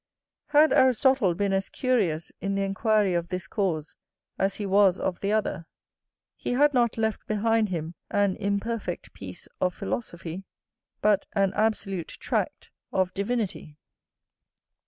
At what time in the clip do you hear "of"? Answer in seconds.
3.13-3.27, 4.97-5.19, 9.59-9.75, 12.91-13.13